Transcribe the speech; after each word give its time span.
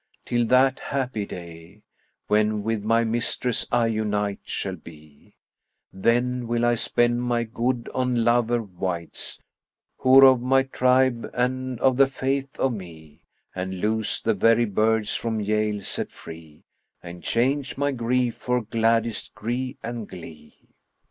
till 0.25 0.45
that 0.47 0.79
happy 0.79 1.27
day 1.27 1.83
* 2.05 2.27
When 2.27 2.63
with 2.63 2.81
my 2.83 3.03
mistress 3.03 3.67
I 3.71 3.85
unite 3.85 4.39
shall 4.41 4.75
be: 4.77 5.35
Then 5.93 6.47
will 6.47 6.65
I 6.65 6.73
spend 6.73 7.21
my 7.21 7.43
good 7.43 7.87
on 7.93 8.23
lover 8.23 8.63
wights, 8.63 9.37
* 9.69 9.97
Who're 9.99 10.25
of 10.25 10.41
my 10.41 10.63
tribe 10.63 11.29
and 11.35 11.79
of 11.81 11.97
the 11.97 12.07
faith 12.07 12.59
of 12.59 12.73
me; 12.73 13.25
And 13.53 13.79
loose 13.79 14.19
the 14.19 14.33
very 14.33 14.65
birds 14.65 15.13
from 15.13 15.43
jail 15.43 15.81
set 15.81 16.11
free, 16.11 16.63
* 16.83 17.03
And 17.03 17.21
change 17.21 17.77
my 17.77 17.91
grief 17.91 18.33
for 18.37 18.63
gladdest 18.63 19.35
gree 19.35 19.77
and 19.83 20.07
glee!'" 20.09 20.67